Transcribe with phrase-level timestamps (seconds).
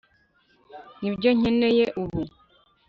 [1.01, 2.21] Nibyo nkeneye ubu